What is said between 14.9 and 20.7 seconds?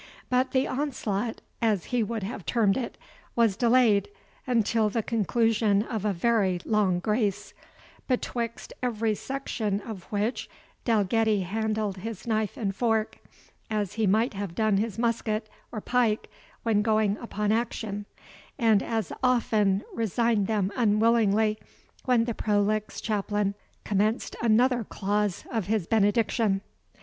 musket or pike when going upon action, and as often resigned